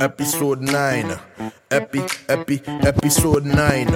[0.00, 1.20] episode 9.
[1.70, 3.88] Epi, epi, episode 9.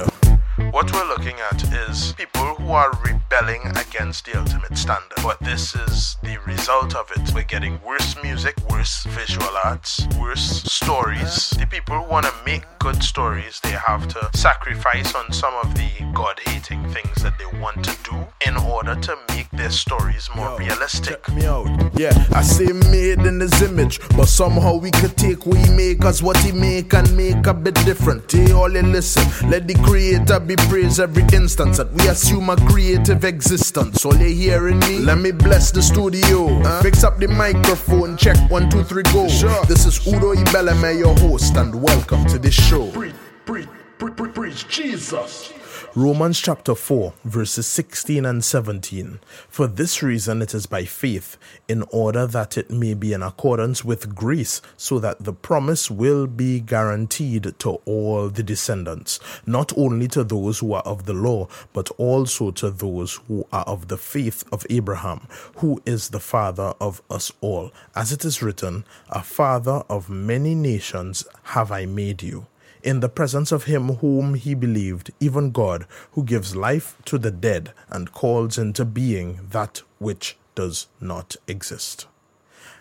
[0.70, 2.33] What we're looking at is people
[2.64, 5.18] who are rebelling against the ultimate standard.
[5.22, 7.34] But this is the result of it.
[7.34, 11.50] We're getting worse music, worse visual arts, worse stories.
[11.50, 15.74] The people who want to make good stories, they have to sacrifice on some of
[15.74, 18.16] the God hating things that they want to do
[18.46, 21.28] in order to make their stories more Yo, realistic.
[21.34, 21.68] Me out.
[21.98, 26.22] Yeah, I say made in his image, but somehow we could take we make us
[26.22, 28.30] what he make and make a bit different.
[28.30, 34.04] Hey, all listen, let the creator be praised every instance that we assume creative existence.
[34.04, 34.98] All you hearing me?
[34.98, 36.62] Let me bless the studio.
[36.62, 36.82] Huh?
[36.82, 39.28] Fix up the microphone, check one, two, three, go.
[39.28, 39.64] Sure.
[39.64, 42.90] This is Udo Ibeleme, your host, and welcome to the show.
[42.90, 43.14] Preach,
[43.46, 43.68] preach,
[43.98, 45.53] preach, preach, Jesus.
[45.96, 49.20] Romans chapter 4, verses 16 and 17.
[49.48, 51.36] For this reason it is by faith,
[51.68, 56.26] in order that it may be in accordance with grace, so that the promise will
[56.26, 61.46] be guaranteed to all the descendants, not only to those who are of the law,
[61.72, 66.74] but also to those who are of the faith of Abraham, who is the father
[66.80, 67.70] of us all.
[67.94, 72.48] As it is written, A father of many nations have I made you
[72.84, 77.30] in the presence of him whom he believed, even God, who gives life to the
[77.30, 82.06] dead and calls into being that which does not exist.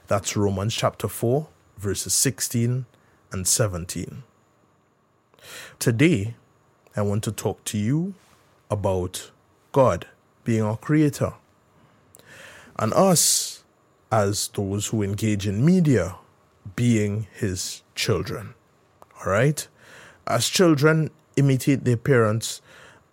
[0.07, 2.85] That's Romans chapter 4, verses 16
[3.31, 4.23] and 17.
[5.79, 6.35] Today,
[6.97, 8.13] I want to talk to you
[8.69, 9.31] about
[9.71, 10.07] God
[10.43, 11.33] being our creator
[12.77, 13.63] and us
[14.11, 16.15] as those who engage in media
[16.75, 18.53] being his children.
[19.19, 19.65] All right?
[20.27, 22.61] As children imitate their parents,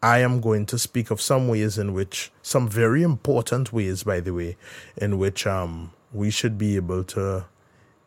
[0.03, 4.21] I am going to speak of some ways in which, some very important ways, by
[4.21, 4.57] the way,
[4.97, 7.45] in which um, we should be able to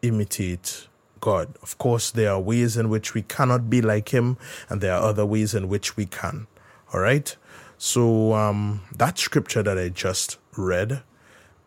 [0.02, 0.88] imitate
[1.20, 1.56] God.
[1.62, 4.38] Of course, there are ways in which we cannot be like Him,
[4.70, 6.48] and there are other ways in which we can.
[6.94, 7.36] All right?
[7.78, 11.04] So, um, that scripture that I just read,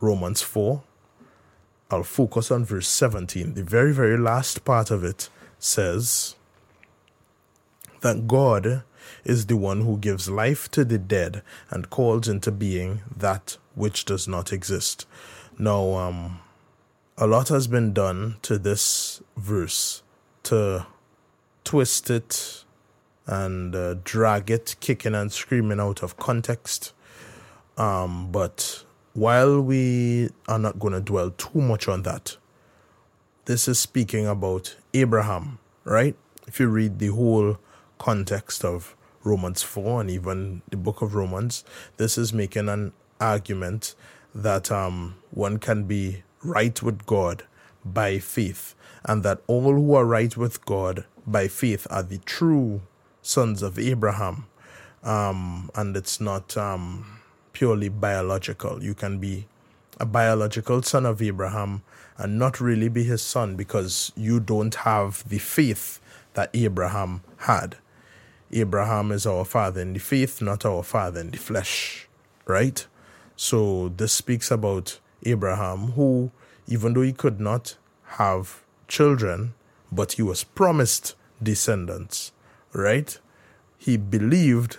[0.01, 0.83] Romans 4,
[1.91, 3.55] I'll focus on verse 17.
[3.55, 6.35] The very, very last part of it says,
[8.01, 8.83] that God
[9.25, 14.05] is the one who gives life to the dead and calls into being that which
[14.05, 15.07] does not exist.
[15.59, 16.41] Now, um,
[17.17, 20.03] a lot has been done to this verse
[20.45, 20.87] to
[21.65, 22.65] twist it
[23.27, 26.93] and uh, drag it, kicking and screaming out of context.
[27.77, 32.37] Um, but while we are not going to dwell too much on that,
[33.47, 36.15] this is speaking about Abraham, right?
[36.47, 37.59] If you read the whole
[37.99, 41.65] context of Romans 4 and even the book of Romans,
[41.97, 43.95] this is making an argument
[44.35, 47.45] that um, one can be right with God
[47.85, 48.75] by faith,
[49.05, 52.83] and that all who are right with God by faith are the true
[53.23, 54.47] sons of Abraham.
[55.03, 57.21] Um, and it's not um,
[57.53, 58.83] purely biological.
[58.83, 59.47] You can be
[59.99, 61.83] a biological son of Abraham
[62.19, 66.01] and not really be his son because you don't have the faith
[66.35, 67.77] that Abraham had.
[68.57, 72.09] Abraham is our father in the faith, not our father in the flesh,
[72.47, 72.87] right?
[73.37, 76.31] So this speaks about Abraham, who,
[76.67, 79.53] even though he could not have children,
[79.93, 82.33] but he was promised descendants,
[82.73, 83.19] right?
[83.77, 84.79] He believed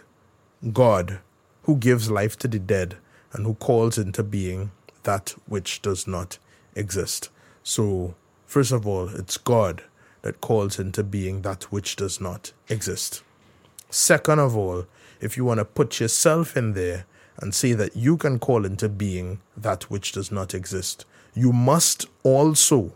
[0.73, 1.19] God,
[1.63, 2.97] who gives life to the dead
[3.31, 4.71] and who calls into being
[5.03, 6.39] that which does not
[6.75, 7.29] exist.
[7.61, 8.15] So,
[8.47, 9.83] first of all, it's God
[10.23, 13.21] that calls into being that which does not exist.
[13.89, 14.85] Second of all,
[15.21, 17.05] if you want to put yourself in there
[17.37, 22.07] and say that you can call into being that which does not exist, you must
[22.23, 22.91] also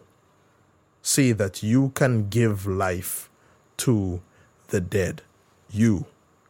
[1.01, 3.29] say that you can give life
[3.77, 4.21] to
[4.67, 5.21] the dead.
[5.69, 6.05] You,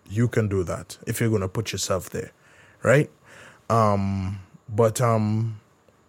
[0.09, 2.31] you can do that if you're going to put yourself there,
[2.84, 3.09] right?
[3.69, 5.59] Um, but um,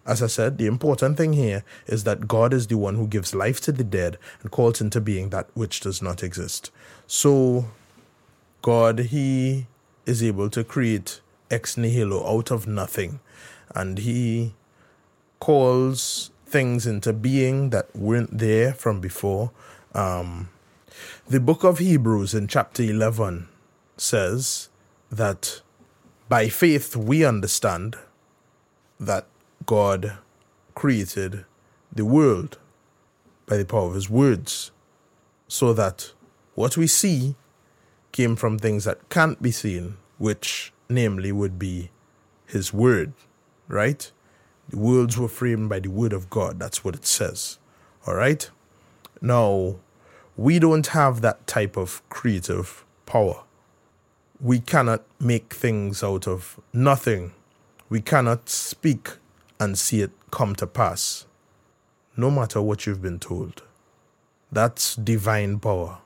[0.05, 3.33] as I said, the important thing here is that God is the one who gives
[3.33, 6.71] life to the dead and calls into being that which does not exist.
[7.07, 7.65] So
[8.63, 9.67] God, He
[10.05, 11.19] is able to create
[11.51, 13.19] ex nihilo out of nothing.
[13.75, 14.55] And He
[15.39, 19.51] calls things into being that weren't there from before.
[19.93, 20.49] Um,
[21.27, 23.49] the book of Hebrews in chapter 11
[23.97, 24.69] says
[25.11, 25.61] that
[26.29, 27.97] by faith we understand
[28.97, 29.25] that
[29.65, 30.19] God
[30.73, 31.43] created
[31.91, 32.57] the world
[33.45, 34.71] by the power of his words,
[35.49, 36.13] so that
[36.55, 37.35] what we see
[38.13, 41.89] came from things that can't be seen, which namely would be
[42.45, 43.11] his word,
[43.67, 44.09] right?
[44.69, 46.59] The worlds were framed by the word of God.
[46.59, 47.59] That's what it says.
[48.07, 48.49] All right?
[49.21, 49.75] Now,
[50.37, 53.43] we don't have that type of creative power.
[54.39, 57.33] We cannot make things out of nothing.
[57.89, 59.17] We cannot speak
[59.59, 61.25] and see it come to pass,
[62.17, 63.63] no matter what you've been told.
[64.51, 65.99] That's divine power.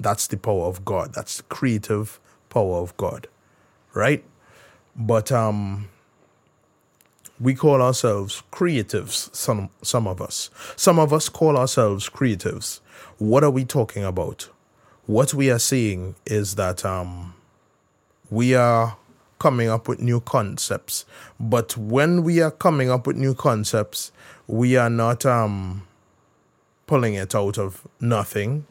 [0.00, 1.14] That's the power of God.
[1.14, 3.26] That's the creative power of God.
[3.94, 4.24] Right?
[4.96, 5.88] But um
[7.40, 10.50] we call ourselves creatives, some some of us.
[10.76, 12.80] Some of us call ourselves creatives.
[13.18, 14.48] What are we talking about?
[15.06, 17.34] What we are saying is that um
[18.30, 18.96] we are
[19.38, 21.04] coming up with new concepts.
[21.38, 24.12] But when we are coming up with new concepts,
[24.46, 25.86] we are not um
[26.86, 28.66] pulling it out of nothing.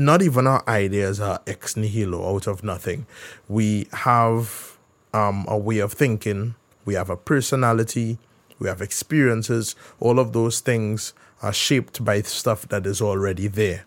[0.00, 3.06] Not even our ideas are ex nihilo out of nothing.
[3.48, 4.78] We have
[5.12, 6.54] um, a way of thinking,
[6.84, 8.18] we have a personality,
[8.60, 9.74] we have experiences.
[9.98, 13.86] All of those things are shaped by stuff that is already there.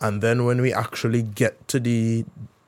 [0.00, 2.24] And then when we actually get to the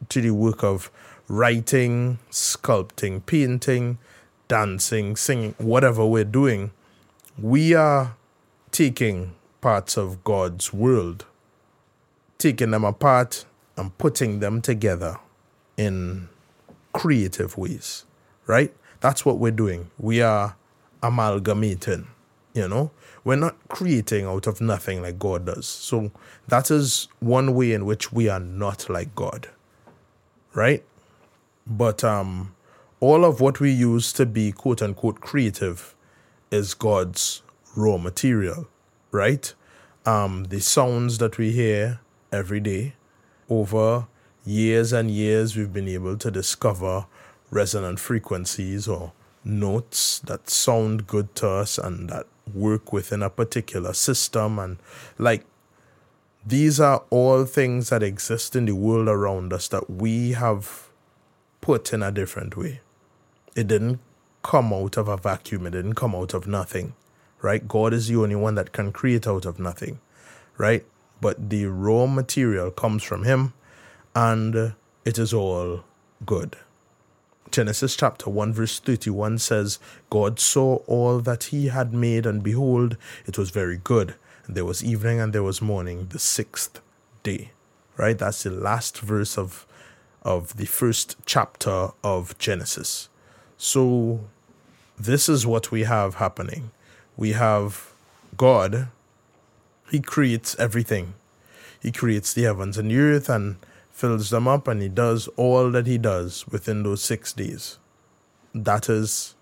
[0.08, 0.88] to the work of
[1.26, 3.98] writing, sculpting, painting,
[4.46, 6.70] dancing, singing, whatever we're doing,
[7.36, 8.14] we are
[8.70, 11.24] taking parts of God's world,
[12.38, 13.44] taking them apart
[13.76, 15.18] and putting them together
[15.76, 16.28] in
[16.92, 18.04] creative ways,
[18.46, 18.74] right?
[19.00, 19.90] That's what we're doing.
[19.98, 20.56] We are
[21.02, 22.06] amalgamating,
[22.54, 22.90] you know?
[23.24, 25.66] We're not creating out of nothing like God does.
[25.66, 26.12] So
[26.48, 29.48] that is one way in which we are not like God,
[30.54, 30.84] right?
[31.66, 32.54] But um,
[33.00, 35.94] all of what we use to be quote unquote creative
[36.50, 37.42] is God's
[37.74, 38.68] raw material
[39.16, 39.54] right?
[40.04, 42.00] Um, the sounds that we hear
[42.32, 42.94] every day
[43.48, 44.06] over
[44.44, 47.06] years and years, we've been able to discover
[47.50, 49.12] resonant frequencies or
[49.44, 54.58] notes that sound good to us and that work within a particular system.
[54.58, 54.78] And
[55.18, 55.44] like
[56.44, 60.88] these are all things that exist in the world around us that we have
[61.60, 62.80] put in a different way.
[63.54, 64.00] It didn't
[64.42, 66.94] come out of a vacuum, it didn't come out of nothing
[67.42, 67.66] right?
[67.66, 70.00] God is the only one that can create out of nothing,
[70.56, 70.84] right?
[71.20, 73.54] But the raw material comes from Him
[74.14, 74.74] and
[75.04, 75.84] it is all
[76.24, 76.56] good.
[77.50, 79.78] Genesis chapter 1, verse 31 says,
[80.10, 84.16] God saw all that He had made, and behold, it was very good.
[84.46, 86.80] And there was evening and there was morning, the sixth
[87.22, 87.52] day.
[87.96, 88.18] Right?
[88.18, 89.64] That's the last verse of,
[90.22, 93.08] of the first chapter of Genesis.
[93.56, 94.20] So,
[94.98, 96.72] this is what we have happening
[97.16, 97.90] we have
[98.36, 98.88] God.
[99.90, 101.14] He creates everything.
[101.80, 103.56] He creates the heavens and the earth and
[103.90, 107.78] fills them up, and He does all that He does within those six days.
[108.54, 109.34] That is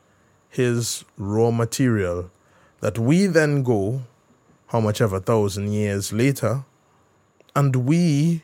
[0.48, 2.30] His raw material
[2.80, 4.02] that we then go,
[4.68, 6.64] how much ever thousand years later,
[7.56, 8.42] and we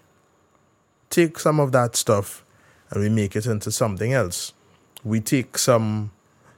[1.10, 2.44] take some of that stuff
[2.90, 4.52] and we make it into something else.
[5.04, 6.12] We take some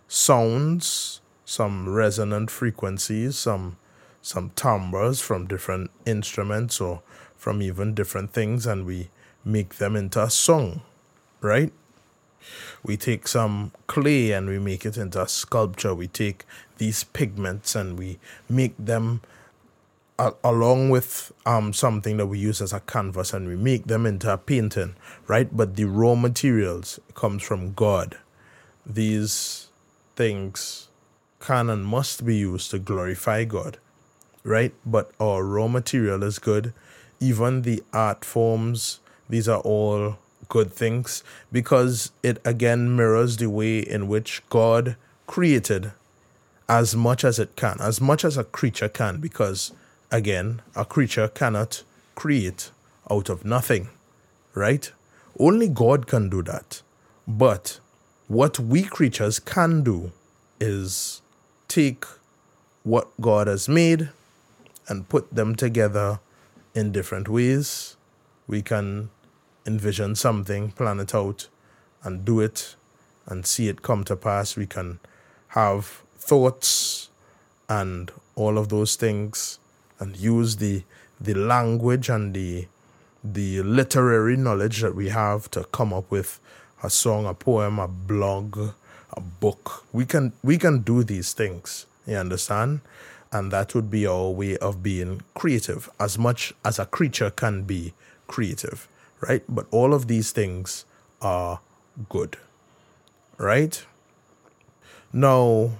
[0.08, 3.76] sounds some resonant frequencies, some
[4.22, 7.02] some timbres from different instruments or
[7.36, 9.10] from even different things and we
[9.44, 10.82] make them into a song,
[11.40, 11.72] right?
[12.82, 15.94] We take some clay and we make it into a sculpture.
[15.94, 16.44] We take
[16.78, 19.20] these pigments and we make them
[20.18, 24.06] uh, along with um, something that we use as a canvas and we make them
[24.06, 24.94] into a painting,
[25.26, 25.48] right?
[25.56, 28.18] But the raw materials comes from God.
[28.86, 29.68] These
[30.16, 30.88] things
[31.40, 33.78] can and must be used to glorify God,
[34.44, 34.72] right?
[34.84, 36.72] But our raw material is good.
[37.20, 40.18] Even the art forms, these are all
[40.48, 44.96] good things because it again mirrors the way in which God
[45.26, 45.92] created
[46.68, 49.72] as much as it can, as much as a creature can, because
[50.10, 51.82] again, a creature cannot
[52.14, 52.70] create
[53.10, 53.88] out of nothing,
[54.54, 54.92] right?
[55.38, 56.82] Only God can do that.
[57.26, 57.80] But
[58.28, 60.12] what we creatures can do
[60.60, 61.22] is
[61.68, 62.04] take
[62.82, 64.10] what God has made
[64.88, 66.20] and put them together
[66.74, 67.96] in different ways.
[68.46, 69.10] We can
[69.66, 71.48] envision something, plan it out,
[72.02, 72.74] and do it
[73.26, 74.56] and see it come to pass.
[74.56, 74.98] We can
[75.48, 77.10] have thoughts
[77.68, 79.58] and all of those things
[79.98, 80.82] and use the
[81.20, 82.66] the language and the
[83.22, 86.40] the literary knowledge that we have to come up with
[86.82, 88.58] a song, a poem, a blog,
[89.12, 89.84] a book.
[89.92, 91.86] We can we can do these things.
[92.06, 92.80] You understand?
[93.32, 97.62] And that would be our way of being creative, as much as a creature can
[97.62, 97.94] be
[98.28, 98.88] creative,
[99.20, 99.42] right?
[99.48, 100.84] But all of these things
[101.22, 101.60] are
[102.10, 102.36] good,
[103.38, 103.84] right?
[105.12, 105.70] Now,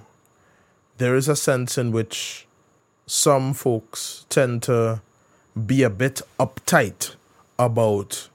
[0.97, 2.47] there is a sense in which
[3.05, 5.01] some folks tend to
[5.67, 7.15] be a bit uptight
[7.59, 8.29] about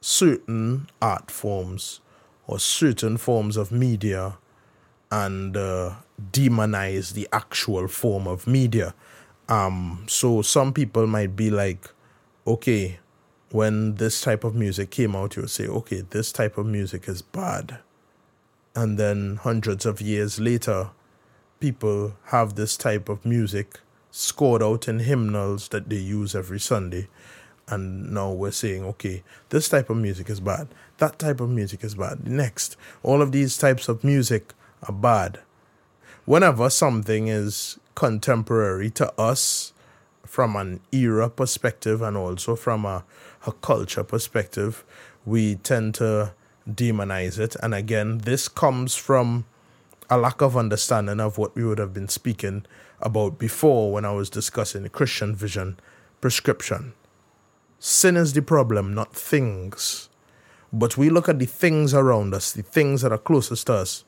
[0.00, 2.00] certain art forms
[2.46, 4.38] or certain forms of media
[5.10, 5.94] and uh,
[6.32, 8.94] demonize the actual form of media.
[9.48, 11.90] Um, so some people might be like,
[12.46, 12.98] okay,
[13.50, 17.08] when this type of music came out, you would say, okay, this type of music
[17.08, 17.78] is bad.
[18.74, 20.90] And then hundreds of years later,
[21.58, 23.80] people have this type of music
[24.12, 27.08] scored out in hymnals that they use every Sunday.
[27.68, 30.68] And now we're saying, okay, this type of music is bad.
[30.98, 32.26] That type of music is bad.
[32.26, 35.40] Next, all of these types of music are bad.
[36.30, 39.72] Whenever something is contemporary to us
[40.24, 43.02] from an era perspective and also from a,
[43.48, 44.84] a culture perspective,
[45.26, 46.32] we tend to
[46.70, 47.56] demonize it.
[47.60, 49.44] And again, this comes from
[50.08, 52.64] a lack of understanding of what we would have been speaking
[53.00, 55.80] about before when I was discussing the Christian vision
[56.20, 56.92] prescription.
[57.80, 60.08] Sin is the problem, not things.
[60.72, 64.04] But we look at the things around us, the things that are closest to us,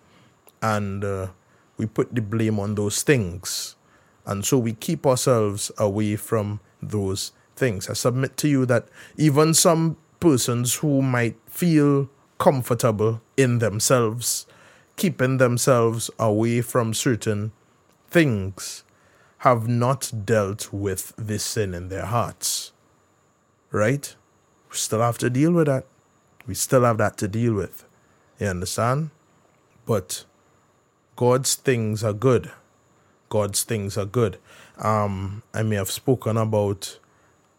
[0.62, 1.26] and uh,
[1.82, 3.74] we put the blame on those things.
[4.24, 7.90] And so we keep ourselves away from those things.
[7.90, 8.86] I submit to you that
[9.16, 12.08] even some persons who might feel
[12.38, 14.46] comfortable in themselves,
[14.94, 17.50] keeping themselves away from certain
[18.08, 18.84] things,
[19.38, 22.70] have not dealt with this sin in their hearts.
[23.72, 24.14] Right?
[24.70, 25.84] We still have to deal with that.
[26.46, 27.84] We still have that to deal with.
[28.38, 29.10] You understand?
[29.84, 30.26] But
[31.16, 32.50] God's things are good.
[33.28, 34.38] God's things are good.
[34.78, 36.98] Um, I may have spoken about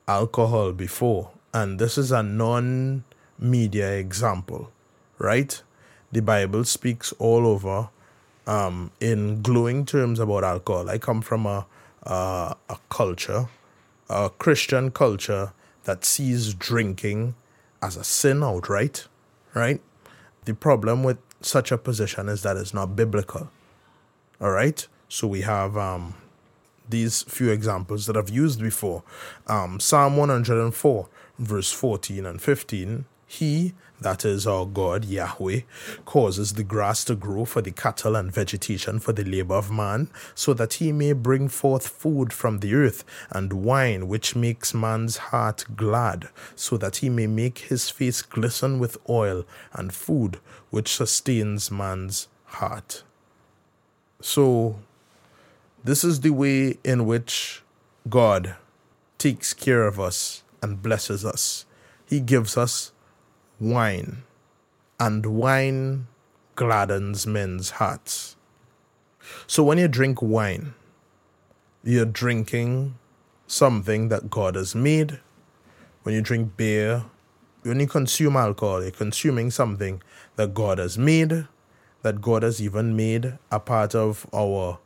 [0.08, 3.04] alcohol before, and this is a non
[3.38, 4.72] media example,
[5.20, 5.62] right?
[6.12, 7.90] The Bible speaks all over
[8.48, 10.90] um, in glowing terms about alcohol.
[10.90, 11.66] I come from a,
[12.04, 13.50] a, a culture,
[14.10, 17.36] a Christian culture that sees drinking
[17.82, 19.08] as a sin outright,
[19.54, 19.82] right?
[20.46, 23.50] The problem with such a position is that it's not biblical.
[24.42, 24.86] All right?
[25.10, 26.16] So we have um,
[26.90, 29.04] these few examples that I've used before.
[29.48, 31.08] Um, Psalm 104,
[31.40, 33.06] verse 14 and 15.
[33.40, 35.62] He, that is our God, Yahweh,
[36.06, 40.12] causes the grass to grow for the cattle and vegetation for the labor of man,
[40.36, 45.18] so that he may bring forth food from the earth, and wine which makes man's
[45.18, 50.94] heart glad, so that he may make his face glisten with oil, and food which
[50.96, 53.02] sustains man's heart.
[54.22, 54.75] So,
[55.84, 57.63] this is the way in which
[58.08, 58.58] God
[59.18, 61.66] takes care of us and blesses us.
[62.06, 62.93] He gives us
[63.60, 64.24] wine,
[65.00, 66.08] and wine
[66.56, 68.36] gladdens men's hearts.
[69.48, 70.74] So when you drink wine,
[71.84, 72.96] you're drinking
[73.48, 75.20] something that God has made.
[76.04, 77.06] When you drink beer,
[77.64, 80.02] when you consume alcohol, you're consuming something
[80.36, 81.48] that God has made,
[82.02, 84.80] that God has even made a part of our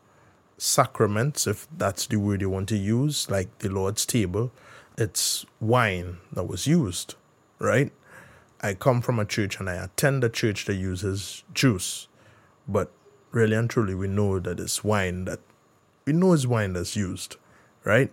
[0.58, 4.52] sacraments, if that's the word you want to use, like the Lord's table.
[4.98, 7.16] It's wine that was used,
[7.60, 7.92] right?
[8.62, 12.08] I come from a church and I attend a church that uses juice,
[12.68, 12.92] but
[13.32, 15.40] really and truly, we know that it's wine that
[16.06, 17.36] we know it's wine that's used,
[17.84, 18.12] right?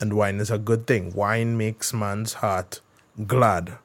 [0.00, 1.12] And wine is a good thing.
[1.14, 2.80] Wine makes man's heart
[3.26, 3.78] glad,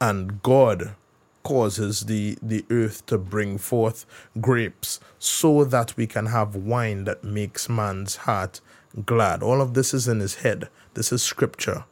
[0.00, 0.94] and God
[1.42, 4.06] causes the, the earth to bring forth
[4.40, 8.60] grapes so that we can have wine that makes man's heart
[9.04, 9.42] glad.
[9.42, 10.68] All of this is in his head.
[10.94, 11.84] This is scripture.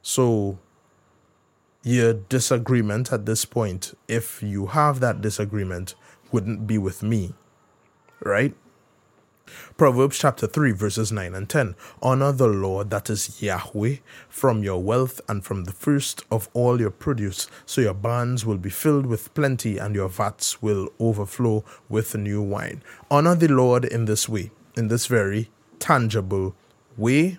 [0.00, 0.58] So
[1.82, 5.94] your disagreement at this point, if you have that disagreement,
[6.32, 7.34] wouldn't be with me.
[8.20, 8.54] Right?
[9.76, 11.74] Proverbs chapter 3, verses 9 and 10.
[12.02, 13.96] Honor the Lord, that is Yahweh,
[14.28, 18.58] from your wealth and from the first of all your produce, so your barns will
[18.58, 22.82] be filled with plenty and your vats will overflow with new wine.
[23.10, 26.54] Honor the Lord in this way, in this very tangible
[26.96, 27.38] way,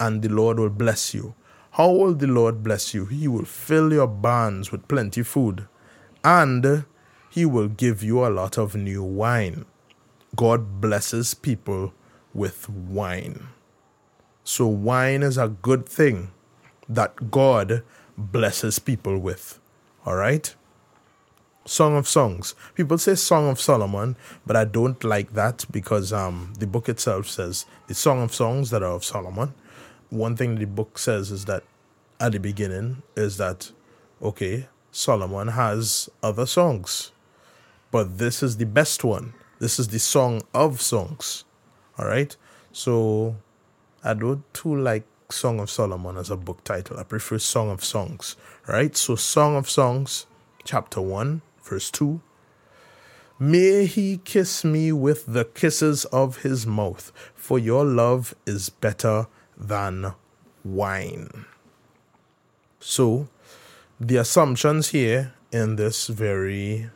[0.00, 1.34] and the Lord will bless you.
[1.76, 3.04] How will the Lord bless you?
[3.04, 5.68] He will fill your barns with plenty food,
[6.24, 6.86] and
[7.28, 9.66] He will give you a lot of new wine.
[10.34, 11.92] God blesses people
[12.32, 13.48] with wine.
[14.42, 16.30] So, wine is a good thing
[16.88, 17.82] that God
[18.16, 19.60] blesses people with.
[20.06, 20.54] All right?
[21.66, 22.54] Song of Songs.
[22.74, 24.16] People say Song of Solomon,
[24.46, 28.70] but I don't like that because um, the book itself says the Song of Songs
[28.70, 29.52] that are of Solomon
[30.10, 31.62] one thing the book says is that
[32.20, 33.72] at the beginning is that
[34.22, 37.12] okay, Solomon has other songs,
[37.90, 39.34] but this is the best one.
[39.58, 41.44] This is the song of songs.
[41.98, 42.34] All right,
[42.72, 43.36] so
[44.04, 46.98] I don't too like Song of Solomon as a book title.
[46.98, 48.36] I prefer Song of Songs,
[48.66, 48.96] right?
[48.96, 50.26] So, Song of Songs,
[50.64, 52.20] chapter 1, verse 2.
[53.38, 59.26] May he kiss me with the kisses of his mouth, for your love is better
[59.56, 60.12] than
[60.64, 61.46] wine.
[62.80, 63.28] So,
[63.98, 66.90] the assumptions here in this very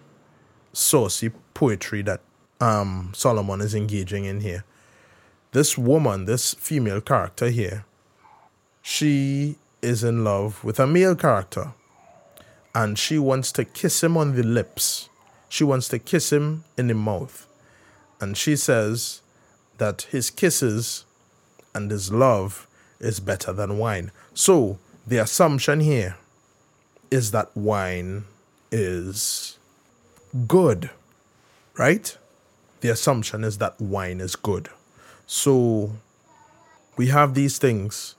[0.73, 2.21] saucy poetry that
[2.61, 4.65] um, Solomon is engaging in here.
[5.53, 7.85] This woman, this female character here,
[8.83, 11.73] she is in love with a male character
[12.75, 15.09] and she wants to kiss him on the lips.
[15.49, 17.49] She wants to kiss him in the mouth.
[18.21, 19.23] And she says
[19.79, 21.05] that his kisses
[21.75, 22.67] and his love
[22.99, 24.11] is better than wine.
[24.35, 26.17] So the assumption here
[27.11, 28.25] is that wine
[28.71, 29.59] is
[30.47, 30.91] good,
[31.77, 32.17] right?
[32.81, 34.69] The assumption is that wine is good.
[35.27, 35.93] So
[36.97, 38.15] we have these things.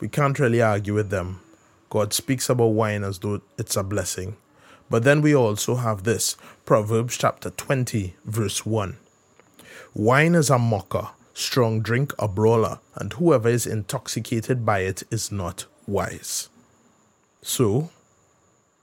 [0.00, 1.40] We can't really argue with them.
[1.90, 4.36] God speaks about wine as though it's a blessing.
[4.90, 8.96] But then we also have this Proverbs chapter 20, verse 1.
[9.94, 15.30] Wine is a mocker, strong drink a brawler, and whoever is intoxicated by it is
[15.30, 16.48] not wise.
[17.42, 17.90] So,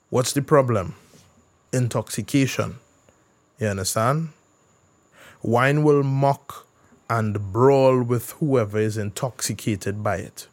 [0.10, 0.96] what's the problem?
[1.74, 2.78] Intoxication.
[3.60, 4.30] You understand?
[5.42, 6.66] Wine will mock
[7.10, 10.48] and brawl with whoever is intoxicated by it.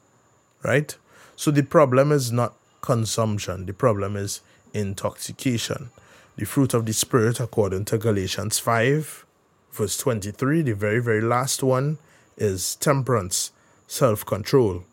[0.62, 0.96] Right?
[1.36, 4.40] So the problem is not consumption, the problem is
[4.74, 5.90] intoxication.
[6.36, 9.24] The fruit of the Spirit, according to Galatians 5,
[9.72, 11.98] verse 23, the very, very last one,
[12.36, 13.52] is temperance,
[13.86, 14.84] self control.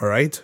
[0.00, 0.42] All right?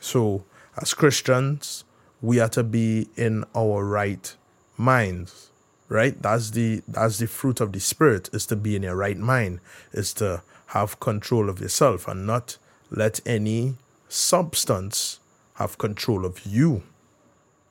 [0.00, 0.44] So,
[0.80, 1.84] as Christians,
[2.22, 4.34] we are to be in our right
[4.76, 5.50] minds
[5.88, 9.18] right that's the that's the fruit of the spirit is to be in your right
[9.18, 9.60] mind
[9.92, 12.58] is to have control of yourself and not
[12.90, 13.74] let any
[14.08, 15.20] substance
[15.54, 16.82] have control of you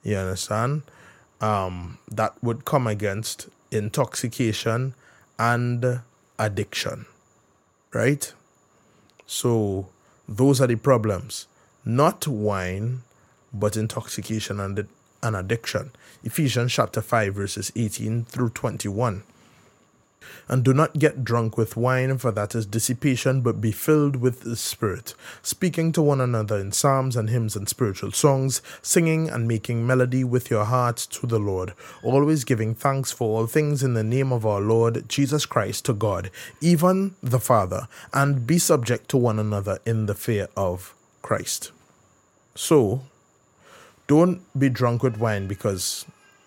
[0.04, 0.82] you understand
[1.42, 4.94] um that would come against intoxication
[5.38, 6.02] and
[6.40, 7.06] addiction
[7.94, 8.34] right
[9.26, 9.88] so
[10.28, 11.48] those are the problems
[11.84, 13.02] not wine
[13.54, 14.88] but intoxication and
[15.26, 15.92] and addiction.
[16.24, 19.24] Ephesians chapter 5, verses 18 through 21.
[20.48, 24.42] And do not get drunk with wine, for that is dissipation, but be filled with
[24.42, 29.48] the Spirit, speaking to one another in psalms and hymns and spiritual songs, singing and
[29.48, 33.94] making melody with your hearts to the Lord, always giving thanks for all things in
[33.94, 36.30] the name of our Lord Jesus Christ to God,
[36.62, 41.72] even the Father, and be subject to one another in the fear of Christ.
[42.54, 43.02] So,
[44.08, 46.06] don't be drunk with wine because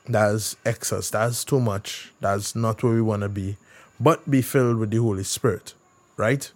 [0.08, 3.56] that's excess, that's too much, that's not where we want to be,
[4.00, 5.74] but be filled with the Holy Spirit,
[6.16, 6.50] right?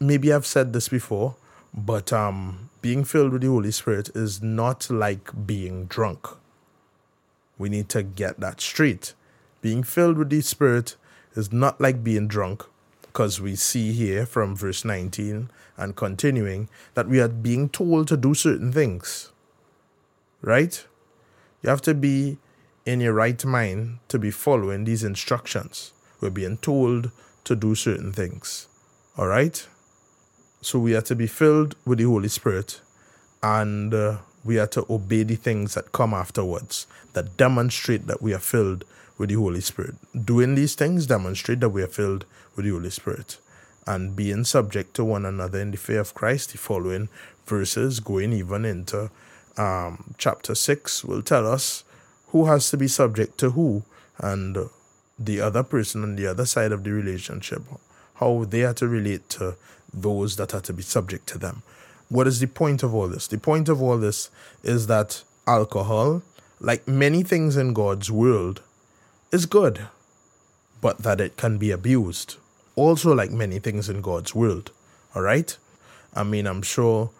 [0.00, 1.36] Maybe I've said this before,
[1.74, 6.26] but um, being filled with the Holy Spirit is not like being drunk.
[7.58, 9.14] We need to get that straight.
[9.60, 10.96] Being filled with the Spirit
[11.34, 12.64] is not like being drunk,
[13.02, 18.16] because we see here from verse 19 and continuing that we are being told to
[18.16, 19.32] do certain things
[20.40, 20.86] right?
[21.62, 22.38] You have to be
[22.86, 25.92] in your right mind to be following these instructions.
[26.20, 27.10] We're being told
[27.44, 28.66] to do certain things.
[29.16, 29.66] All right?
[30.60, 32.80] So we are to be filled with the Holy Spirit
[33.42, 38.34] and uh, we are to obey the things that come afterwards that demonstrate that we
[38.34, 38.84] are filled
[39.16, 39.94] with the Holy Spirit.
[40.24, 42.24] Doing these things demonstrate that we are filled
[42.56, 43.38] with the Holy Spirit
[43.86, 46.52] and being subject to one another in the fear of Christ.
[46.52, 47.08] The following
[47.46, 49.10] verses going even into
[49.56, 51.84] um, chapter 6 will tell us
[52.28, 53.82] who has to be subject to who
[54.18, 54.56] and
[55.18, 57.62] the other person on the other side of the relationship,
[58.14, 59.56] how they are to relate to
[59.92, 61.62] those that are to be subject to them.
[62.08, 63.26] What is the point of all this?
[63.26, 64.30] The point of all this
[64.62, 66.22] is that alcohol,
[66.60, 68.62] like many things in God's world,
[69.32, 69.88] is good,
[70.80, 72.36] but that it can be abused.
[72.76, 74.70] Also, like many things in God's world.
[75.14, 75.56] All right?
[76.14, 77.10] I mean, I'm sure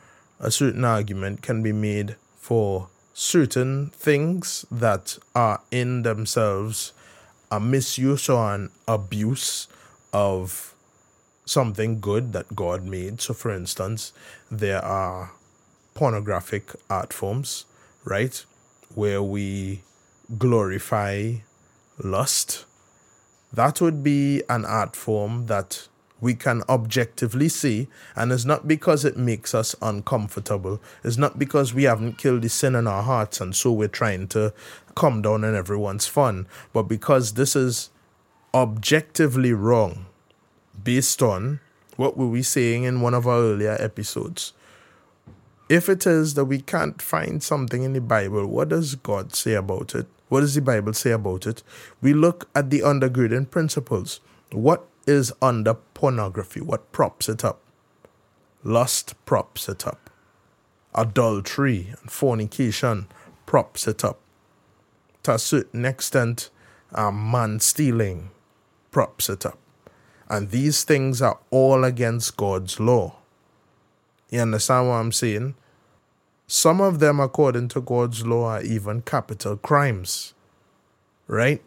[0.41, 6.93] a certain argument can be made for certain things that are in themselves
[7.51, 9.69] a misuse or an abuse
[10.13, 10.75] of
[11.45, 13.21] something good that God made.
[13.21, 14.13] So, for instance,
[14.51, 15.33] there are
[15.95, 17.65] pornographic art forms,
[18.05, 18.45] right,
[18.95, 19.83] where we
[20.39, 21.35] glorify
[22.03, 22.65] lust.
[23.53, 25.89] That would be an art form that
[26.21, 30.81] we can objectively see, and it's not because it makes us uncomfortable.
[31.05, 34.29] It's not because we haven't killed the sin in our hearts and so we're trying
[34.29, 34.53] to
[34.95, 37.91] come down on everyone's fun, but because this is
[38.55, 40.07] objectively wrong
[40.83, 41.61] based on
[41.99, 44.53] What were we saying in one of our earlier episodes?
[45.69, 49.55] If it is that we can't find something in the Bible, what does God say
[49.55, 50.07] about it?
[50.29, 51.65] What does the Bible say about it?
[52.01, 54.21] We look at the undergirding principles.
[54.53, 56.61] What is under pornography?
[56.61, 57.59] What props it up?
[58.63, 60.11] Lust props it up.
[60.95, 63.09] Adultery and fornication
[63.47, 64.21] props it up.
[65.25, 66.51] To a certain extent,
[66.95, 68.31] um, man stealing
[68.93, 69.59] props it up.
[70.29, 73.17] And these things are all against God's law.
[74.31, 75.57] You understand what I'm saying?
[76.47, 80.33] Some of them, according to God's law, are even capital crimes.
[81.27, 81.61] Right?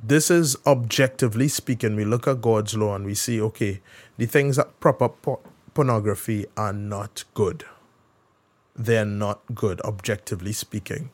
[0.00, 1.96] This is objectively speaking.
[1.96, 3.80] We look at God's law and we see, okay,
[4.16, 5.26] the things that prop up
[5.74, 7.64] pornography are not good.
[8.76, 11.10] They're not good, objectively speaking.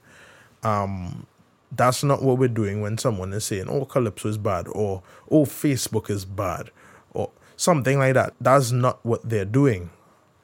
[0.63, 1.27] Um,
[1.73, 5.45] that's not what we're doing when someone is saying, oh, Calypso is bad, or oh,
[5.45, 6.71] Facebook is bad,
[7.15, 8.35] or something like that.
[8.41, 9.91] That's not what they're doing,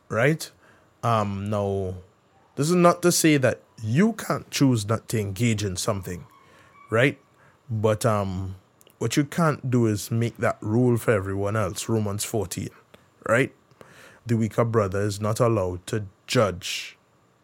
[0.09, 0.51] right?
[1.03, 1.97] Um, no,
[2.57, 6.27] this is not to say that you can't choose not to engage in something,
[6.91, 7.19] right?
[7.71, 8.57] But um,
[8.99, 11.89] what you can't do is make that rule for everyone else.
[11.89, 12.69] Romans 14,
[13.29, 13.53] right?
[14.27, 16.99] The weaker brother is not allowed to judge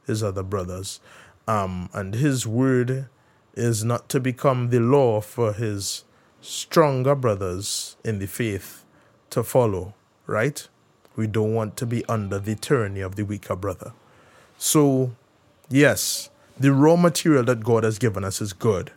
[0.06, 1.00] his other brothers.
[1.48, 3.08] Um, and his word
[3.54, 6.04] is not to become the law for his
[6.40, 8.84] stronger brothers in the faith
[9.30, 9.94] to follow,
[10.26, 10.68] right?
[11.14, 13.92] We don't want to be under the tyranny of the weaker brother.
[14.58, 15.12] So,
[15.68, 18.92] yes, the raw material that God has given us is good.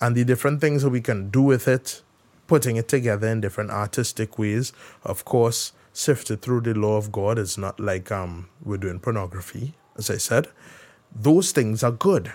[0.00, 2.02] And the different things that we can do with it,
[2.46, 7.38] putting it together in different artistic ways, of course, sifted through the law of God
[7.38, 10.48] is not like um, we're doing pornography, as I said.
[11.14, 12.32] Those things are good.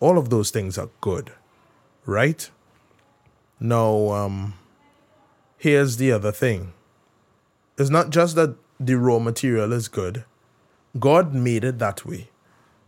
[0.00, 1.32] All of those things are good,
[2.06, 2.48] right?
[3.60, 4.54] Now, um,
[5.58, 6.72] here's the other thing.
[7.76, 10.24] It's not just that the raw material is good.
[10.98, 12.30] God made it that way.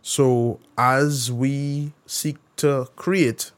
[0.02, 3.52] So as we seek to create,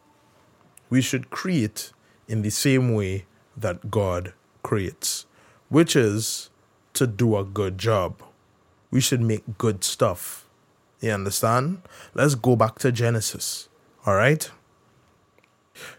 [0.93, 1.91] we should create
[2.29, 3.25] in the same way
[3.57, 5.25] that God creates,
[5.71, 6.51] which is
[6.93, 8.23] to do a good job.
[8.91, 10.43] We should make good stuff
[11.03, 11.83] you understand?
[12.15, 13.69] Let's go back to Genesis.
[14.07, 14.49] All right?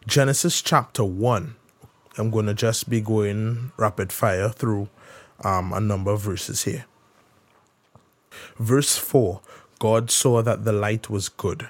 [0.07, 1.55] Genesis chapter 1.
[2.17, 4.87] I'm going to just be going rapid fire through
[5.43, 6.85] um, a number of verses here.
[8.57, 9.41] Verse 4
[9.79, 11.67] God saw that the light was good.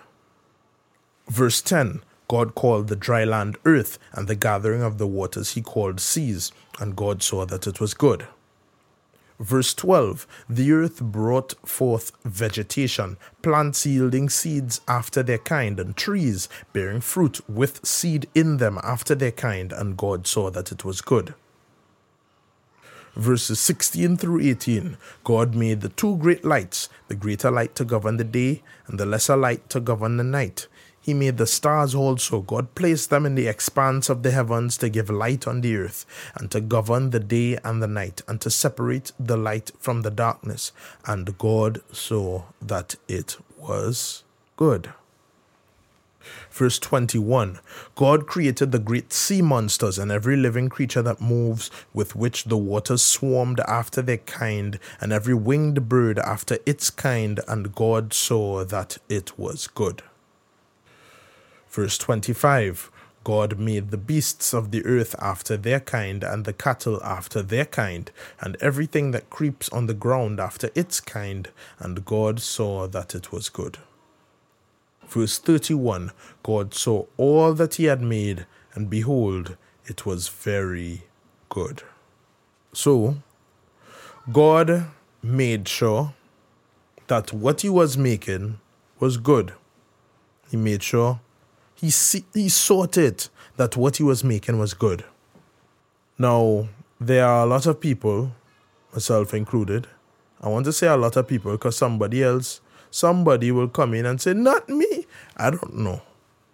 [1.28, 2.04] Verse 10
[2.34, 6.52] God called the dry land earth, and the gathering of the waters he called seas,
[6.80, 8.26] and God saw that it was good.
[9.40, 16.50] Verse 12 The earth brought forth vegetation, plants yielding seeds after their kind, and trees
[16.74, 21.02] bearing fruit with seed in them after their kind, and God saw that it was
[21.02, 21.36] good.
[23.16, 28.18] Verses 16 through 18 God made the two great lights, the greater light to govern
[28.18, 30.68] the day, and the lesser light to govern the night.
[31.04, 32.40] He made the stars also.
[32.40, 36.06] God placed them in the expanse of the heavens to give light on the earth,
[36.34, 40.10] and to govern the day and the night, and to separate the light from the
[40.10, 40.72] darkness.
[41.06, 44.24] And God saw that it was
[44.56, 44.94] good.
[46.50, 47.60] Verse 21
[47.96, 52.58] God created the great sea monsters and every living creature that moves, with which the
[52.58, 58.64] waters swarmed after their kind, and every winged bird after its kind, and God saw
[58.64, 60.02] that it was good.
[61.74, 62.92] Verse 25
[63.24, 67.66] God made the beasts of the earth after their kind, and the cattle after their
[67.66, 73.16] kind, and everything that creeps on the ground after its kind, and God saw that
[73.16, 73.80] it was good.
[75.08, 76.12] Verse 31
[76.44, 79.58] God saw all that he had made, and behold,
[79.88, 81.06] it was very
[81.50, 81.82] good.
[82.72, 83.16] So,
[84.32, 84.92] God
[85.24, 86.14] made sure
[87.08, 88.60] that what he was making
[89.00, 89.54] was good.
[90.52, 91.20] He made sure
[91.84, 95.04] he, see, he sorted that what he was making was good.
[96.18, 98.32] Now, there are a lot of people,
[98.94, 99.88] myself included.
[100.42, 104.06] I want to say a lot of people because somebody else, somebody will come in
[104.06, 105.06] and say, Not me.
[105.36, 106.02] I don't know,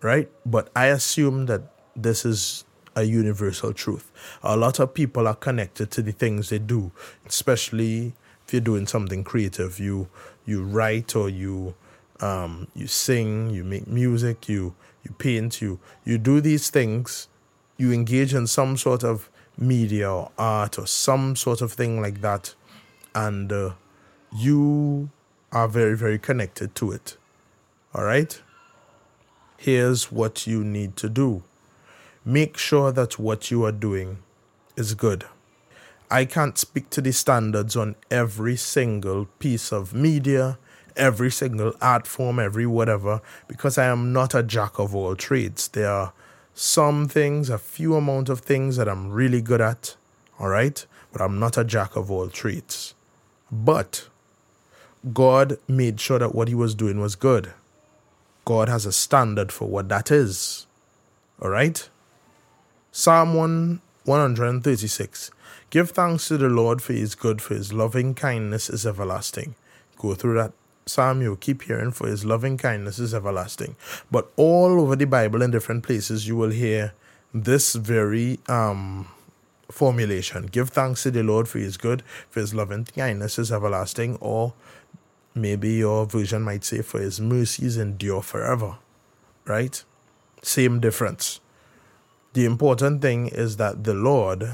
[0.02, 0.28] right?
[0.48, 1.62] But I assume that
[1.96, 2.66] this is
[2.96, 4.12] a universal truth.
[4.42, 6.92] A lot of people are connected to the things they do,
[7.28, 8.14] especially
[8.48, 9.80] if you're doing something creative.
[9.80, 10.08] You
[10.48, 11.76] you write or you
[12.20, 14.74] um, you sing, you make music, you
[15.10, 17.28] you paint, you you do these things,
[17.78, 22.22] you engage in some sort of media or art or some sort of thing like
[22.22, 22.56] that,
[23.14, 23.72] and uh,
[24.36, 25.10] you
[25.52, 27.18] are very very connected to it.
[27.94, 28.42] All right.
[29.58, 31.44] Here's what you need to do.
[32.24, 34.20] Make sure that what you are doing
[34.78, 35.26] is good.
[36.10, 40.58] I can't speak to the standards on every single piece of media,
[40.96, 45.68] every single art form, every whatever, because I am not a jack of all trades.
[45.68, 46.14] There are
[46.54, 49.96] some things, a few amount of things that I'm really good at,
[50.40, 50.86] all right?
[51.12, 52.94] But I'm not a jack of all trades.
[53.52, 54.08] But
[55.14, 57.54] God made sure that what he was doing was good.
[58.46, 60.68] God has a standard for what that is.
[61.42, 61.90] All right?
[62.92, 65.32] Psalm 1, 136.
[65.70, 69.56] Give thanks to the Lord for his good, for his loving kindness is everlasting.
[69.98, 70.54] Go through that
[70.90, 73.76] psalm, you'll keep hearing, for his loving kindness is everlasting.
[74.12, 76.94] But all over the Bible in different places, you will hear
[77.34, 79.08] this very um,
[79.72, 84.18] formulation Give thanks to the Lord for his good, for his loving kindness is everlasting,
[84.20, 84.54] or
[85.36, 88.78] maybe your version might say, for his mercies endure forever.
[89.46, 89.84] Right?
[90.42, 91.40] Same difference.
[92.34, 94.50] The important thing is that the Lord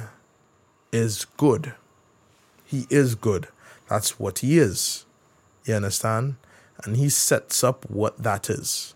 [0.92, 1.74] is good.
[2.66, 3.48] He is good.
[3.90, 5.06] That's what he is.
[5.66, 6.36] You understand?
[6.84, 8.96] And he sets up what that is.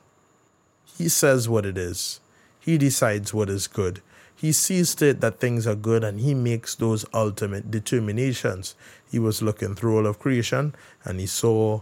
[0.98, 2.20] He says what it is.
[2.60, 4.02] He decides what is good.
[4.36, 8.76] He sees to it that things are good and he makes those ultimate determinations.
[9.12, 11.82] He was looking through all of creation and he saw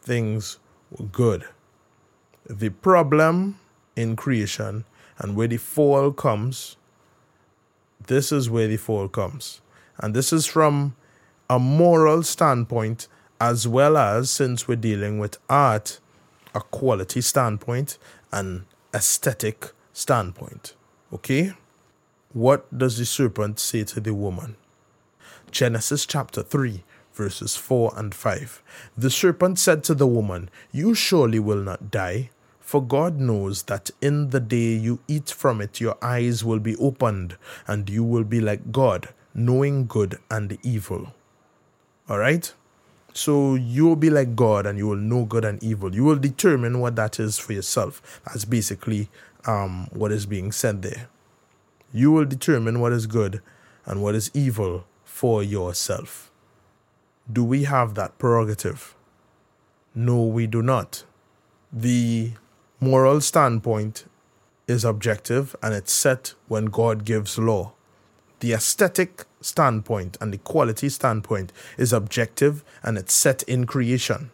[0.00, 0.58] things
[0.90, 1.44] were good.
[2.48, 3.58] The problem
[3.96, 4.84] in creation
[5.18, 6.76] and where the fall comes,
[8.06, 9.60] this is where the fall comes.
[9.98, 10.96] And this is from
[11.50, 13.08] a moral standpoint,
[13.40, 15.98] as well as since we're dealing with art,
[16.54, 17.96] a quality standpoint
[18.30, 20.74] and aesthetic standpoint.
[21.12, 21.52] Okay?
[22.32, 24.56] What does the serpent say to the woman?
[25.50, 28.62] Genesis chapter 3, verses 4 and 5.
[28.96, 32.30] The serpent said to the woman, You surely will not die.
[32.60, 36.76] For God knows that in the day you eat from it, your eyes will be
[36.76, 41.12] opened, and you will be like God, knowing good and evil.
[42.08, 42.54] Alright?
[43.12, 45.94] So you will be like God and you will know good and evil.
[45.94, 48.20] You will determine what that is for yourself.
[48.24, 49.08] That's basically
[49.46, 51.08] um, what is being said there.
[51.92, 53.42] You will determine what is good
[53.84, 56.30] and what is evil for yourself.
[57.30, 58.94] Do we have that prerogative?
[59.94, 61.04] No, we do not.
[61.72, 62.32] The
[62.80, 64.04] moral standpoint
[64.66, 67.72] is objective and it's set when God gives law.
[68.38, 74.30] The aesthetic standpoint and the quality standpoint is objective and it's set in creation.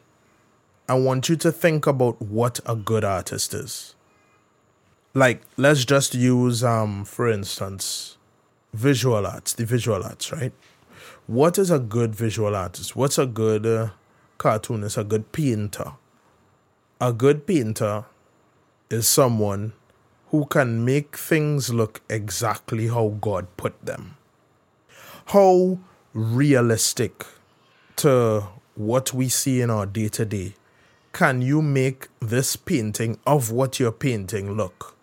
[0.89, 3.95] I want you to think about what a good artist is.
[5.15, 8.17] Like, let's just use, um, for instance,
[8.73, 10.53] visual arts, the visual arts, right?
[11.27, 12.95] What is a good visual artist?
[12.95, 13.89] What's a good uh,
[14.39, 15.93] cartoonist, a good painter?
[17.01, 18.05] A good painter
[18.91, 19.73] is someone
[20.31, 24.16] who can make things look exactly how God put them.
[25.31, 25.81] How
[26.15, 27.27] realistic
[27.97, 28.45] to
[28.77, 30.55] what we see in our day to day
[31.13, 34.95] can you make this painting of what you're painting look?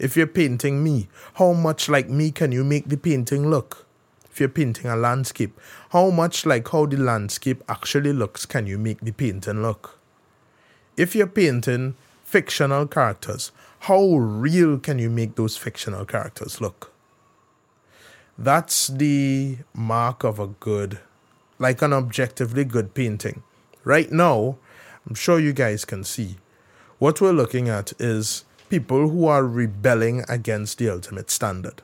[0.00, 3.86] If you're painting me, how much like me can you make the painting look?
[4.28, 5.56] If you're painting a landscape,
[5.90, 10.00] how much like how the landscape actually looks can you make the painting look?
[10.96, 16.92] If you're painting fictional characters, how real can you make those fictional characters look?
[18.38, 20.98] That's the mark of a good,
[21.58, 23.42] like an objectively good painting.
[23.82, 24.58] Right now,
[25.08, 26.36] I'm sure you guys can see,
[26.98, 31.80] what we're looking at is people who are rebelling against the ultimate standard.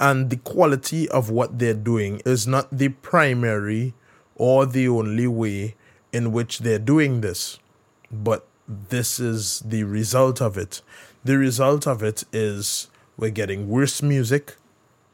[0.00, 3.94] And the quality of what they're doing is not the primary
[4.34, 5.76] or the only way
[6.12, 7.58] in which they're doing this,
[8.10, 10.82] but this is the result of it.
[11.22, 14.56] The result of it is we're getting worse music,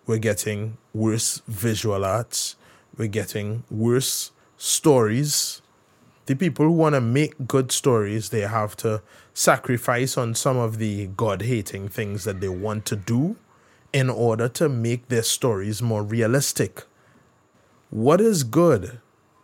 [0.06, 2.56] we're getting worse visual arts,
[2.96, 5.62] we're getting worse stories.
[6.26, 9.02] The people who want to make good stories, they have to
[9.34, 13.36] sacrifice on some of the God hating things that they want to do
[13.92, 16.84] in order to make their stories more realistic.
[17.90, 19.00] What is good?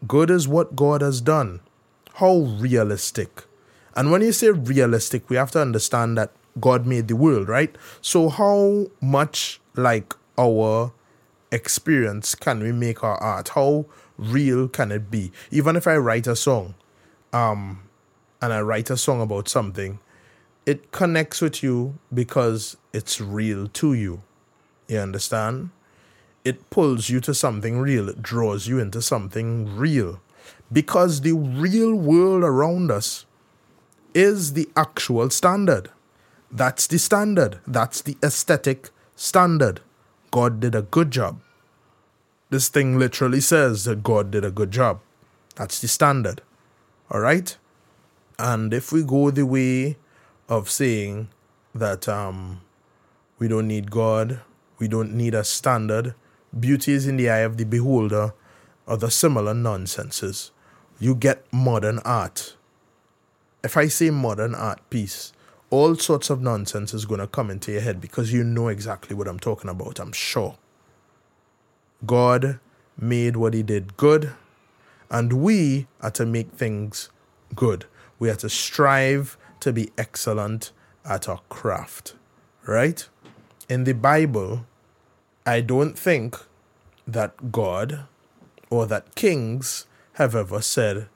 [0.07, 1.61] Good is what God has done.
[2.14, 3.44] How realistic?
[3.94, 7.75] And when you say realistic, we have to understand that God made the world, right?
[8.01, 10.93] So, how much like our
[11.53, 13.51] experience can we make our art?
[13.51, 15.33] How real can it be?
[15.51, 16.75] Even if I write a song,
[17.33, 17.83] um,
[18.43, 19.99] and I write a song about something,
[20.66, 24.23] it connects with you because it's real to you.
[24.88, 25.71] You understand?
[26.45, 30.21] It pulls you to something real, it draws you into something real.
[30.73, 33.27] Because the real world around us
[34.14, 35.90] is the actual standard.
[36.51, 37.61] That's the standard.
[37.66, 39.81] That's the aesthetic standard.
[40.31, 41.40] God did a good job.
[42.51, 45.01] This thing literally says that God did a good job.
[45.57, 46.43] That's the standard.
[47.11, 47.57] All right?
[48.38, 49.97] And if we go the way
[50.49, 51.29] of saying
[51.75, 52.62] that um,
[53.38, 54.40] we don't need God,
[54.79, 56.14] we don't need a standard,
[56.59, 58.35] beauty is in the eye of the beholder,
[58.87, 60.51] or the similar nonsenses,
[60.99, 62.57] you get modern art.
[63.62, 65.33] If I say modern art piece,
[65.71, 69.15] all sorts of nonsense is going to come into your head because you know exactly
[69.15, 70.57] what I'm talking about, I'm sure.
[72.05, 72.59] God
[72.99, 74.33] made what He did good,
[75.11, 77.09] and we are to make things
[77.55, 77.87] good.
[78.19, 80.73] We are to strive to be excellent
[81.05, 82.15] at our craft,
[82.67, 83.09] right?
[83.69, 84.67] In the Bible,
[85.47, 86.37] I don't think
[87.07, 88.07] that God
[88.71, 91.09] or that kings have ever said,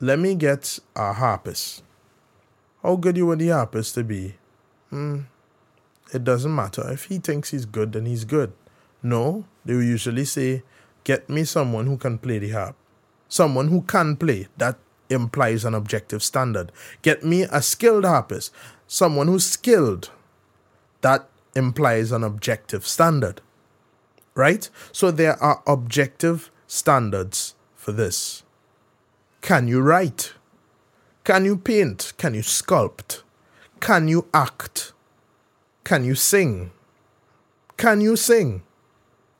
[0.00, 1.82] Let me get a harpist.
[2.84, 4.34] How good you the harpist to be?
[4.90, 5.20] Hmm,
[6.12, 6.92] it doesn't matter.
[6.92, 8.52] If he thinks he's good, then he's good.
[9.02, 10.62] No, they will usually say,
[11.02, 12.76] Get me someone who can play the harp.
[13.26, 14.48] Someone who can play.
[14.58, 14.76] That
[15.08, 16.72] implies an objective standard.
[17.00, 18.52] Get me a skilled harpist.
[18.86, 20.10] Someone who's skilled.
[21.00, 23.40] That implies an objective standard.
[24.34, 24.68] Right?
[24.92, 28.42] So there are objective standards for this.
[29.40, 30.34] Can you write?
[31.24, 32.12] Can you paint?
[32.18, 33.22] Can you sculpt?
[33.80, 34.92] Can you act?
[35.82, 36.70] Can you sing?
[37.78, 38.62] Can you sing?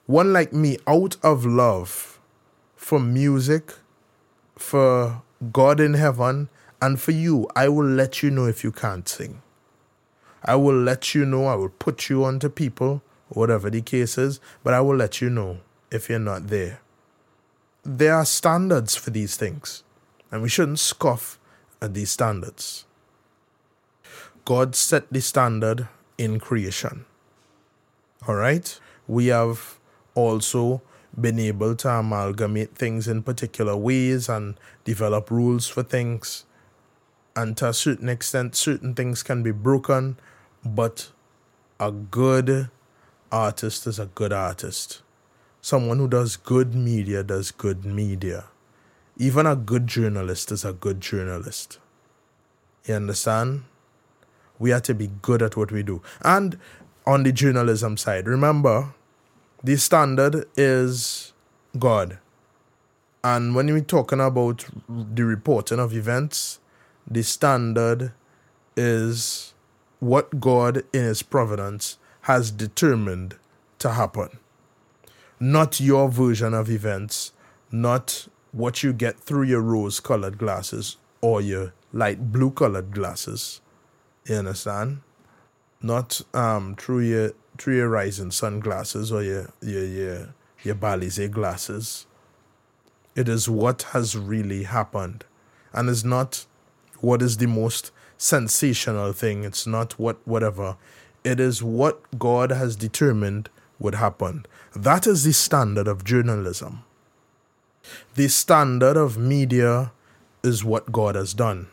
[0.07, 2.19] One like me, out of love
[2.75, 3.75] for music,
[4.57, 6.49] for God in heaven,
[6.81, 9.43] and for you, I will let you know if you can't sing.
[10.43, 14.41] I will let you know, I will put you onto people, whatever the case is,
[14.63, 15.59] but I will let you know
[15.91, 16.81] if you're not there.
[17.83, 19.83] There are standards for these things,
[20.31, 21.39] and we shouldn't scoff
[21.85, 22.87] at these standards.
[24.45, 27.05] God set the standard in creation.
[28.27, 28.79] All right?
[29.07, 29.79] We have
[30.15, 30.83] also
[31.19, 36.45] been able to amalgamate things in particular ways and develop rules for things.
[37.37, 40.17] And to a certain extent, certain things can be broken,
[40.65, 41.11] but
[41.79, 42.71] a good
[43.31, 45.03] artist is a good artist.
[45.61, 48.45] Someone who does good media does good media.
[49.17, 51.79] Even a good journalist is a good journalist.
[52.85, 53.65] You understand?
[54.59, 56.03] We have to be good at what we do.
[56.23, 56.59] And
[57.07, 58.95] on the journalism side, remember,
[59.63, 61.33] the standard is
[61.79, 62.19] God.
[63.23, 66.59] And when we're talking about the reporting of events,
[67.11, 68.13] the standard
[68.77, 69.55] is
[70.01, 73.37] what God in His providence has determined
[73.79, 74.39] to happen.
[75.41, 77.33] Not your version of events,
[77.71, 83.61] not what you get through your rose colored glasses or your light blue colored glasses.
[84.27, 85.01] You understand?
[85.83, 92.07] Not um through your through your rising sunglasses or your your your your balisier glasses.
[93.17, 95.25] It is what has really happened.
[95.73, 96.47] And it's not
[97.01, 99.43] what is the most sensational thing.
[99.45, 100.77] It's not what whatever.
[101.25, 104.47] It is what God has determined would happen.
[104.77, 106.85] That is the standard of journalism.
[108.15, 109.93] The standard of media
[110.43, 111.69] is what God has done.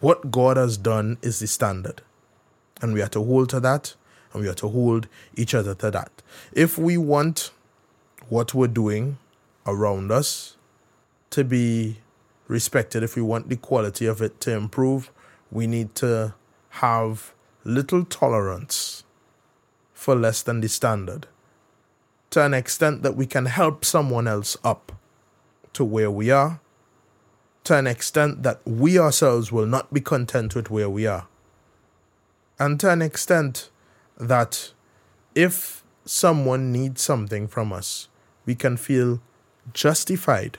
[0.00, 2.02] What God has done is the standard.
[2.80, 3.94] And we are to hold to that
[4.32, 6.22] and we are to hold each other to that.
[6.52, 7.50] If we want
[8.28, 9.18] what we're doing
[9.66, 10.56] around us
[11.30, 11.98] to be
[12.48, 15.10] respected, if we want the quality of it to improve,
[15.50, 16.34] we need to
[16.70, 19.04] have little tolerance
[19.92, 21.26] for less than the standard
[22.30, 24.92] to an extent that we can help someone else up
[25.72, 26.60] to where we are,
[27.64, 31.26] to an extent that we ourselves will not be content with where we are,
[32.58, 33.70] and to an extent
[34.18, 34.72] that
[35.34, 38.08] if someone needs something from us,
[38.44, 39.20] we can feel
[39.72, 40.58] justified,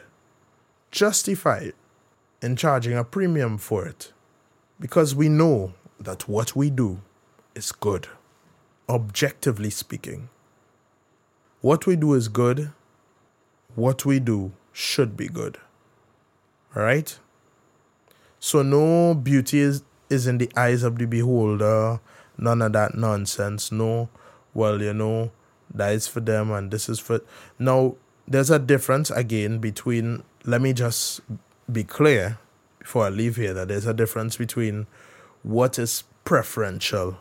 [0.92, 1.74] justified
[2.42, 4.14] in charging a premium for it
[4.80, 7.02] because we know that what we do
[7.54, 8.08] is good,
[8.90, 10.30] objectively speaking.
[11.62, 12.72] What we do is good,
[13.76, 15.58] what we do should be good.
[16.76, 17.18] All right?
[18.40, 22.00] So, no beauty is, is in the eyes of the beholder
[22.42, 23.72] None of that nonsense.
[23.72, 24.10] No,
[24.54, 25.32] well, you know,
[25.74, 27.22] that is for them and this is for.
[27.60, 27.96] Now,
[28.28, 31.22] there's a difference again between, let me just
[31.72, 32.40] be clear
[32.80, 34.88] before I leave here that there's a difference between
[35.44, 37.20] what is preferential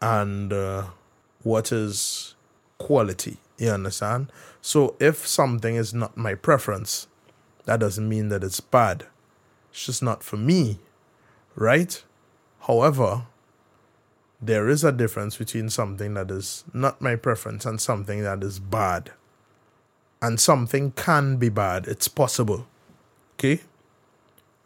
[0.00, 0.84] and uh,
[1.42, 2.34] what is
[2.78, 3.36] quality.
[3.58, 4.32] You understand?
[4.66, 7.06] So if something is not my preference,
[7.66, 9.06] that doesn't mean that it's bad.
[9.70, 10.80] It's just not for me,
[11.54, 12.02] right?
[12.62, 13.26] However,
[14.42, 18.58] there is a difference between something that is not my preference and something that is
[18.58, 19.12] bad.
[20.20, 21.86] and something can be bad.
[21.86, 22.66] It's possible.
[23.34, 23.60] Okay?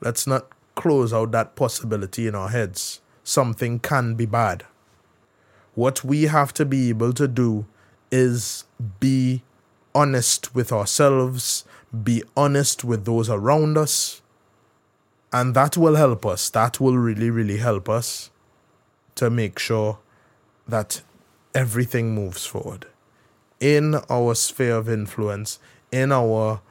[0.01, 3.01] Let's not close out that possibility in our heads.
[3.25, 4.65] Something can be bad.
[5.75, 7.67] What we have to be able to do
[8.11, 8.65] is
[8.99, 9.43] be
[9.95, 11.65] honest with ourselves,
[12.05, 14.23] be honest with those around us,
[15.33, 16.49] and that will help us.
[16.51, 18.31] That will really, really help us
[19.17, 19.99] to make sure
[20.67, 21.03] that
[21.55, 22.87] everything moves forward
[23.61, 25.59] in our sphere of influence,
[25.93, 26.63] in our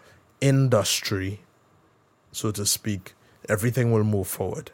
[0.41, 1.41] industry,
[2.31, 3.13] so to speak,
[3.47, 4.71] everything will move forward.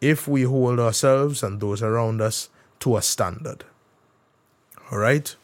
[0.00, 2.48] If we hold ourselves and those around us
[2.80, 3.64] to a standard.
[4.90, 5.34] All right?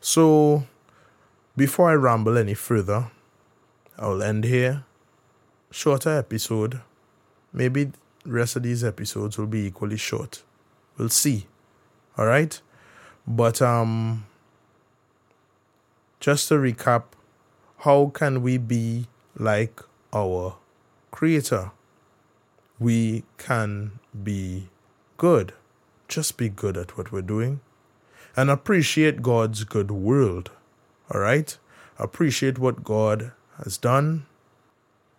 [0.00, 0.66] So,
[1.56, 3.10] before I ramble any further,
[3.98, 4.84] I'll end here.
[5.70, 6.80] Shorter episode.
[7.52, 7.92] Maybe
[8.24, 10.42] rest of these episodes will be equally short.
[10.96, 11.46] We'll see.
[12.16, 12.60] All right?
[13.26, 14.26] But um
[16.20, 17.04] just to recap,
[17.78, 19.80] how can we be like
[20.12, 20.56] our
[21.10, 21.72] creator?
[22.78, 24.68] We can be
[25.16, 25.52] good.
[26.08, 27.60] Just be good at what we're doing
[28.36, 30.50] and appreciate God's good world.
[31.12, 31.56] All right?
[31.98, 33.32] Appreciate what God
[33.62, 34.26] has done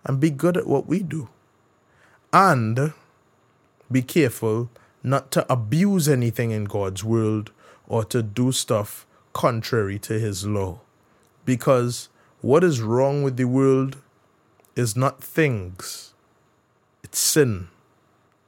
[0.04, 1.30] and be good at what we do.
[2.34, 2.94] And
[3.92, 4.70] be careful
[5.04, 7.52] not to abuse anything in God's world
[7.88, 10.80] or to do stuff contrary to His law.
[11.46, 12.10] Because
[12.42, 13.98] what is wrong with the world
[14.76, 16.14] is not things,
[17.04, 17.68] it's sin.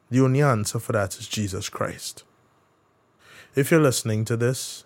[0.09, 2.23] The only answer for that is Jesus Christ.
[3.55, 4.83] If you're listening to this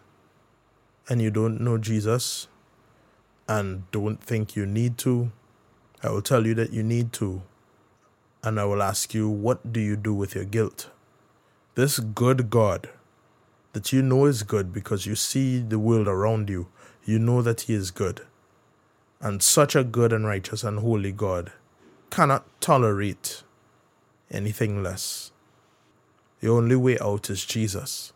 [1.07, 2.47] and you don't know Jesus
[3.47, 5.31] and don't think you need to,
[6.03, 7.41] I will tell you that you need to.
[8.43, 10.89] And I will ask you, what do you do with your guilt?
[11.75, 12.89] This good God
[13.73, 16.67] that you know is good because you see the world around you,
[17.05, 18.21] you know that He is good.
[19.19, 21.51] And such a good and righteous and holy God
[22.09, 23.43] cannot tolerate
[24.31, 25.31] anything less.
[26.39, 28.13] The only way out is Jesus.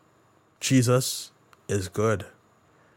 [0.59, 1.31] Jesus
[1.67, 2.25] is good,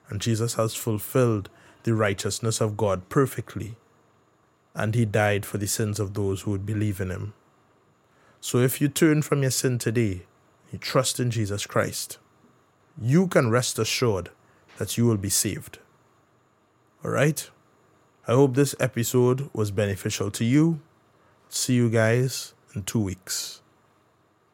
[0.08, 1.50] and Jesus has fulfilled
[1.82, 3.76] the righteousness of God perfectly,
[4.74, 7.34] and He died for the sins of those who would believe in Him.
[8.40, 10.22] So if you turn from your sin today,
[10.72, 12.18] you trust in Jesus Christ,
[13.00, 14.30] you can rest assured
[14.78, 15.78] that you will be saved.
[17.04, 17.48] All right?
[18.26, 20.80] I hope this episode was beneficial to you.
[21.48, 23.62] See you guys in two weeks.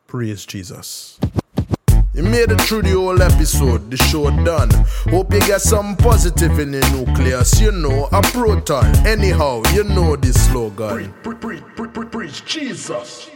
[0.07, 1.19] Praise Jesus.
[2.15, 4.71] You made it through the whole episode, the show done.
[5.11, 8.85] Hope you get some positive in the nucleus, you know, a proton.
[9.05, 11.13] Anyhow, you know this slogan.
[11.25, 13.31] Preach, preach, preach, preach, Jesus.